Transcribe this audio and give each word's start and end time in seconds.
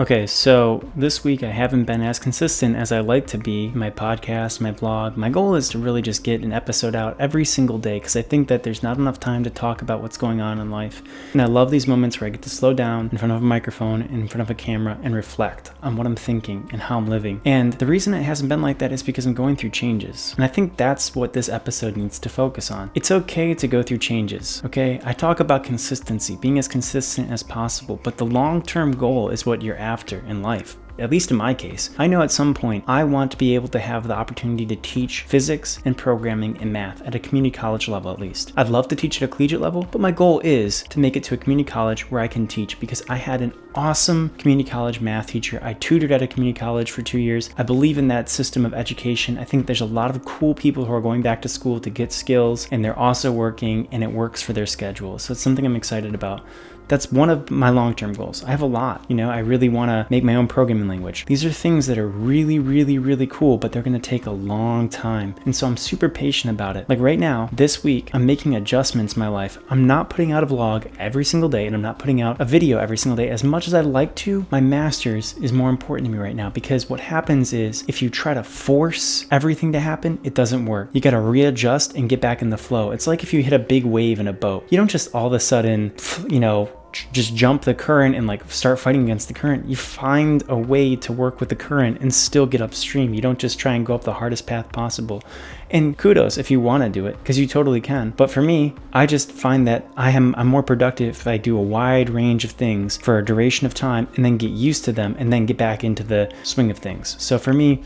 Okay, 0.00 0.28
so 0.28 0.88
this 0.94 1.24
week 1.24 1.42
I 1.42 1.50
haven't 1.50 1.86
been 1.86 2.02
as 2.02 2.20
consistent 2.20 2.76
as 2.76 2.92
I 2.92 3.00
like 3.00 3.26
to 3.28 3.36
be 3.36 3.70
my 3.70 3.90
podcast, 3.90 4.60
my 4.60 4.70
blog. 4.70 5.16
My 5.16 5.28
goal 5.28 5.56
is 5.56 5.68
to 5.70 5.80
really 5.80 6.02
just 6.02 6.22
get 6.22 6.40
an 6.40 6.52
episode 6.52 6.94
out 6.94 7.16
every 7.18 7.44
single 7.44 7.78
day 7.78 7.98
because 7.98 8.14
I 8.14 8.22
think 8.22 8.46
that 8.46 8.62
there's 8.62 8.84
not 8.84 8.98
enough 8.98 9.18
time 9.18 9.42
to 9.42 9.50
talk 9.50 9.82
about 9.82 10.00
what's 10.00 10.16
going 10.16 10.40
on 10.40 10.60
in 10.60 10.70
life. 10.70 11.02
And 11.32 11.42
I 11.42 11.46
love 11.46 11.72
these 11.72 11.88
moments 11.88 12.20
where 12.20 12.28
I 12.28 12.30
get 12.30 12.42
to 12.42 12.48
slow 12.48 12.72
down 12.72 13.08
in 13.10 13.18
front 13.18 13.32
of 13.32 13.38
a 13.38 13.44
microphone, 13.44 14.02
in 14.02 14.28
front 14.28 14.42
of 14.42 14.50
a 14.50 14.54
camera, 14.54 14.96
and 15.02 15.16
reflect 15.16 15.72
on 15.82 15.96
what 15.96 16.06
I'm 16.06 16.14
thinking 16.14 16.70
and 16.72 16.80
how 16.80 16.96
I'm 16.96 17.08
living. 17.08 17.40
And 17.44 17.72
the 17.72 17.86
reason 17.86 18.14
it 18.14 18.22
hasn't 18.22 18.48
been 18.48 18.62
like 18.62 18.78
that 18.78 18.92
is 18.92 19.02
because 19.02 19.26
I'm 19.26 19.34
going 19.34 19.56
through 19.56 19.70
changes. 19.70 20.32
And 20.36 20.44
I 20.44 20.48
think 20.48 20.76
that's 20.76 21.16
what 21.16 21.32
this 21.32 21.48
episode 21.48 21.96
needs 21.96 22.20
to 22.20 22.28
focus 22.28 22.70
on. 22.70 22.92
It's 22.94 23.10
okay 23.10 23.52
to 23.52 23.66
go 23.66 23.82
through 23.82 23.98
changes, 23.98 24.62
okay? 24.64 25.00
I 25.02 25.12
talk 25.12 25.40
about 25.40 25.64
consistency, 25.64 26.36
being 26.36 26.60
as 26.60 26.68
consistent 26.68 27.32
as 27.32 27.42
possible, 27.42 27.98
but 28.04 28.16
the 28.16 28.26
long 28.26 28.62
term 28.62 28.92
goal 28.92 29.30
is 29.30 29.44
what 29.44 29.60
you're 29.60 29.87
after 29.88 30.18
in 30.28 30.42
life 30.42 30.76
at 30.98 31.10
least 31.10 31.30
in 31.30 31.36
my 31.36 31.54
case. 31.54 31.90
I 31.98 32.06
know 32.06 32.22
at 32.22 32.30
some 32.30 32.54
point 32.54 32.84
I 32.86 33.04
want 33.04 33.30
to 33.32 33.36
be 33.36 33.54
able 33.54 33.68
to 33.68 33.78
have 33.78 34.06
the 34.06 34.14
opportunity 34.14 34.66
to 34.66 34.76
teach 34.76 35.22
physics 35.22 35.80
and 35.84 35.96
programming 35.96 36.58
and 36.58 36.72
math 36.72 37.02
at 37.02 37.14
a 37.14 37.18
community 37.18 37.56
college 37.56 37.88
level 37.88 38.10
at 38.10 38.20
least. 38.20 38.52
I'd 38.56 38.68
love 38.68 38.88
to 38.88 38.96
teach 38.96 39.22
at 39.22 39.28
a 39.28 39.32
collegiate 39.32 39.60
level, 39.60 39.86
but 39.90 40.00
my 40.00 40.10
goal 40.10 40.40
is 40.40 40.82
to 40.90 40.98
make 40.98 41.16
it 41.16 41.24
to 41.24 41.34
a 41.34 41.38
community 41.38 41.70
college 41.70 42.10
where 42.10 42.20
I 42.20 42.28
can 42.28 42.46
teach 42.46 42.78
because 42.80 43.02
I 43.08 43.16
had 43.16 43.42
an 43.42 43.52
awesome 43.74 44.30
community 44.38 44.68
college 44.68 45.00
math 45.00 45.28
teacher. 45.28 45.60
I 45.62 45.74
tutored 45.74 46.12
at 46.12 46.22
a 46.22 46.26
community 46.26 46.58
college 46.58 46.90
for 46.90 47.02
two 47.02 47.18
years. 47.18 47.50
I 47.58 47.62
believe 47.62 47.98
in 47.98 48.08
that 48.08 48.28
system 48.28 48.66
of 48.66 48.74
education. 48.74 49.38
I 49.38 49.44
think 49.44 49.66
there's 49.66 49.80
a 49.80 49.86
lot 49.86 50.14
of 50.14 50.24
cool 50.24 50.54
people 50.54 50.84
who 50.84 50.92
are 50.92 51.00
going 51.00 51.22
back 51.22 51.42
to 51.42 51.48
school 51.48 51.80
to 51.80 51.90
get 51.90 52.12
skills 52.12 52.66
and 52.70 52.84
they're 52.84 52.98
also 52.98 53.30
working 53.30 53.88
and 53.92 54.02
it 54.02 54.10
works 54.10 54.42
for 54.42 54.52
their 54.52 54.66
schedule. 54.66 55.18
So 55.18 55.32
it's 55.32 55.40
something 55.40 55.64
I'm 55.64 55.76
excited 55.76 56.14
about 56.14 56.42
that's 56.88 57.12
one 57.12 57.28
of 57.30 57.50
my 57.50 57.68
long-term 57.68 58.14
goals. 58.14 58.42
I 58.44 58.50
have 58.50 58.62
a 58.62 58.66
lot, 58.66 59.04
you 59.08 59.14
know, 59.14 59.30
I 59.30 59.38
really 59.38 59.68
want 59.68 59.90
to 59.90 60.06
make 60.10 60.24
my 60.24 60.34
own 60.34 60.48
programming 60.48 60.87
language. 60.88 61.26
These 61.26 61.44
are 61.44 61.50
things 61.50 61.86
that 61.86 61.98
are 61.98 62.08
really, 62.08 62.58
really, 62.58 62.98
really 62.98 63.26
cool, 63.26 63.58
but 63.58 63.72
they're 63.72 63.82
to 63.92 63.98
take 63.98 64.26
a 64.26 64.30
long 64.30 64.88
time. 64.88 65.34
And 65.44 65.54
so 65.54 65.66
I'm 65.66 65.76
super 65.76 66.08
patient 66.08 66.54
about 66.54 66.76
it. 66.76 66.88
Like 66.88 67.00
right 67.00 67.18
now, 67.18 67.48
this 67.52 67.82
week, 67.82 68.10
I'm 68.12 68.26
making 68.26 68.54
adjustments 68.54 69.14
in 69.14 69.20
my 69.20 69.28
life. 69.28 69.58
I'm 69.70 69.86
not 69.86 70.10
putting 70.10 70.32
out 70.32 70.42
a 70.42 70.46
vlog 70.46 70.90
every 70.98 71.24
single 71.24 71.48
day 71.48 71.66
and 71.66 71.74
I'm 71.74 71.82
not 71.82 71.98
putting 71.98 72.20
out 72.20 72.40
a 72.40 72.44
video 72.44 72.78
every 72.78 72.98
single 72.98 73.16
day. 73.16 73.30
As 73.30 73.44
much 73.44 73.66
as 73.66 73.74
I'd 73.74 73.86
like 73.86 74.14
to, 74.16 74.46
my 74.50 74.60
master's 74.60 75.34
is 75.38 75.52
more 75.52 75.70
important 75.70 76.06
to 76.06 76.12
me 76.12 76.18
right 76.18 76.36
now 76.36 76.50
because 76.50 76.88
what 76.88 77.00
happens 77.00 77.52
is 77.52 77.84
if 77.88 78.02
you 78.02 78.10
try 78.10 78.34
to 78.34 78.42
force 78.42 79.26
everything 79.30 79.72
to 79.72 79.80
happen, 79.80 80.18
it 80.24 80.34
doesn't 80.34 80.66
work. 80.66 80.90
You 80.92 81.00
got 81.00 81.10
to 81.10 81.20
readjust 81.20 81.94
and 81.94 82.08
get 82.08 82.20
back 82.20 82.42
in 82.42 82.50
the 82.50 82.58
flow. 82.58 82.90
It's 82.90 83.06
like 83.06 83.22
if 83.22 83.32
you 83.32 83.42
hit 83.42 83.52
a 83.52 83.58
big 83.58 83.84
wave 83.84 84.20
in 84.20 84.28
a 84.28 84.32
boat. 84.32 84.66
You 84.70 84.76
don't 84.76 84.90
just 84.90 85.14
all 85.14 85.26
of 85.26 85.32
a 85.32 85.40
sudden, 85.40 85.92
you 86.28 86.40
know, 86.40 86.70
just 86.92 87.34
jump 87.34 87.62
the 87.62 87.74
current 87.74 88.14
and 88.14 88.26
like 88.26 88.50
start 88.50 88.78
fighting 88.78 89.04
against 89.04 89.28
the 89.28 89.34
current. 89.34 89.68
You 89.68 89.76
find 89.76 90.42
a 90.48 90.56
way 90.56 90.96
to 90.96 91.12
work 91.12 91.40
with 91.40 91.48
the 91.48 91.56
current 91.56 92.00
and 92.00 92.12
still 92.12 92.46
get 92.46 92.60
upstream. 92.60 93.14
You 93.14 93.20
don't 93.20 93.38
just 93.38 93.58
try 93.58 93.74
and 93.74 93.84
go 93.84 93.94
up 93.94 94.04
the 94.04 94.14
hardest 94.14 94.46
path 94.46 94.70
possible. 94.72 95.22
And 95.70 95.98
kudos 95.98 96.38
if 96.38 96.50
you 96.50 96.60
want 96.60 96.82
to 96.84 96.88
do 96.88 97.06
it 97.06 97.18
because 97.18 97.38
you 97.38 97.46
totally 97.46 97.80
can. 97.80 98.10
But 98.16 98.30
for 98.30 98.40
me, 98.40 98.74
I 98.92 99.06
just 99.06 99.30
find 99.32 99.66
that 99.68 99.86
I 99.96 100.10
am 100.10 100.34
I'm 100.36 100.46
more 100.46 100.62
productive 100.62 101.10
if 101.10 101.26
I 101.26 101.36
do 101.36 101.56
a 101.56 101.62
wide 101.62 102.10
range 102.10 102.44
of 102.44 102.52
things 102.52 102.96
for 102.96 103.18
a 103.18 103.24
duration 103.24 103.66
of 103.66 103.74
time 103.74 104.08
and 104.16 104.24
then 104.24 104.38
get 104.38 104.50
used 104.50 104.84
to 104.86 104.92
them 104.92 105.14
and 105.18 105.32
then 105.32 105.46
get 105.46 105.56
back 105.56 105.84
into 105.84 106.02
the 106.02 106.32
swing 106.42 106.70
of 106.70 106.78
things. 106.78 107.16
So 107.18 107.38
for 107.38 107.52
me, 107.52 107.82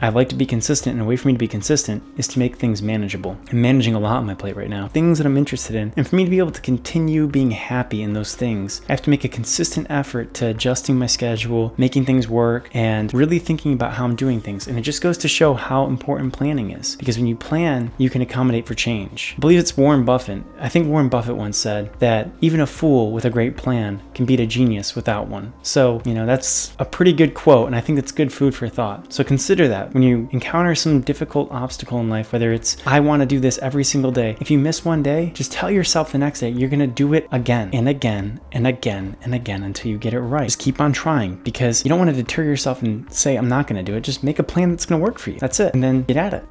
I 0.00 0.08
like 0.08 0.28
to 0.30 0.34
be 0.34 0.46
consistent, 0.46 0.94
and 0.94 1.02
a 1.02 1.04
way 1.04 1.16
for 1.16 1.28
me 1.28 1.34
to 1.34 1.38
be 1.38 1.48
consistent 1.48 2.02
is 2.16 2.28
to 2.28 2.38
make 2.38 2.56
things 2.56 2.82
manageable. 2.82 3.36
I'm 3.50 3.62
managing 3.62 3.94
a 3.94 3.98
lot 3.98 4.16
on 4.16 4.26
my 4.26 4.34
plate 4.34 4.56
right 4.56 4.68
now, 4.68 4.88
things 4.88 5.18
that 5.18 5.26
I'm 5.26 5.36
interested 5.36 5.76
in. 5.76 5.92
And 5.96 6.06
for 6.06 6.16
me 6.16 6.24
to 6.24 6.30
be 6.30 6.38
able 6.38 6.50
to 6.50 6.60
continue 6.60 7.26
being 7.26 7.50
happy 7.50 8.02
in 8.02 8.12
those 8.12 8.34
things, 8.34 8.80
I 8.88 8.92
have 8.92 9.02
to 9.02 9.10
make 9.10 9.24
a 9.24 9.28
consistent 9.28 9.86
effort 9.90 10.34
to 10.34 10.48
adjusting 10.48 10.98
my 10.98 11.06
schedule, 11.06 11.74
making 11.76 12.04
things 12.04 12.28
work, 12.28 12.68
and 12.74 13.12
really 13.14 13.38
thinking 13.38 13.72
about 13.72 13.92
how 13.92 14.04
I'm 14.04 14.16
doing 14.16 14.40
things. 14.40 14.66
And 14.66 14.78
it 14.78 14.82
just 14.82 15.02
goes 15.02 15.18
to 15.18 15.28
show 15.28 15.54
how 15.54 15.86
important 15.86 16.32
planning 16.32 16.72
is. 16.72 16.96
Because 16.96 17.16
when 17.16 17.26
you 17.26 17.36
plan, 17.36 17.92
you 17.98 18.10
can 18.10 18.22
accommodate 18.22 18.66
for 18.66 18.74
change. 18.74 19.34
I 19.36 19.40
believe 19.40 19.58
it's 19.58 19.76
Warren 19.76 20.04
Buffett. 20.04 20.42
I 20.58 20.68
think 20.68 20.88
Warren 20.88 21.08
Buffett 21.08 21.36
once 21.36 21.56
said 21.56 21.92
that 22.00 22.30
even 22.40 22.60
a 22.60 22.66
fool 22.66 23.12
with 23.12 23.24
a 23.24 23.30
great 23.30 23.56
plan 23.56 24.02
can 24.14 24.26
beat 24.26 24.40
a 24.40 24.46
genius 24.46 24.94
without 24.94 25.28
one. 25.28 25.52
So, 25.62 26.02
you 26.04 26.14
know, 26.14 26.26
that's 26.26 26.74
a 26.78 26.84
pretty 26.84 27.12
good 27.12 27.34
quote, 27.34 27.66
and 27.66 27.76
I 27.76 27.80
think 27.80 27.96
that's 27.96 28.12
good 28.12 28.32
food 28.32 28.54
for 28.54 28.68
thought. 28.68 29.12
So 29.12 29.24
consider 29.24 29.68
that 29.84 29.94
when 29.94 30.02
you 30.02 30.28
encounter 30.32 30.74
some 30.74 31.00
difficult 31.00 31.50
obstacle 31.50 32.00
in 32.00 32.08
life, 32.08 32.32
whether 32.32 32.52
it's, 32.52 32.76
I 32.86 33.00
want 33.00 33.20
to 33.20 33.26
do 33.26 33.40
this 33.40 33.58
every 33.58 33.84
single 33.84 34.10
day, 34.10 34.36
if 34.40 34.50
you 34.50 34.58
miss 34.58 34.84
one 34.84 35.02
day, 35.02 35.30
just 35.34 35.52
tell 35.52 35.70
yourself 35.70 36.12
the 36.12 36.18
next 36.18 36.40
day 36.40 36.50
you're 36.50 36.68
going 36.68 36.80
to 36.80 36.86
do 36.86 37.14
it 37.14 37.28
again 37.32 37.70
and 37.72 37.88
again 37.88 38.40
and 38.52 38.66
again 38.66 39.16
and 39.22 39.34
again 39.34 39.62
until 39.62 39.90
you 39.90 39.98
get 39.98 40.14
it 40.14 40.20
right. 40.20 40.44
Just 40.44 40.58
keep 40.58 40.80
on 40.80 40.92
trying 40.92 41.36
because 41.36 41.84
you 41.84 41.88
don't 41.88 41.98
want 41.98 42.10
to 42.10 42.16
deter 42.16 42.44
yourself 42.44 42.82
and 42.82 43.10
say, 43.12 43.36
I'm 43.36 43.48
not 43.48 43.66
going 43.66 43.84
to 43.84 43.90
do 43.90 43.96
it. 43.96 44.02
Just 44.02 44.24
make 44.24 44.38
a 44.38 44.42
plan 44.42 44.70
that's 44.70 44.86
going 44.86 45.00
to 45.00 45.04
work 45.04 45.18
for 45.18 45.30
you. 45.30 45.38
That's 45.38 45.60
it. 45.60 45.74
And 45.74 45.82
then 45.82 46.02
get 46.02 46.16
at 46.16 46.34
it. 46.34 46.44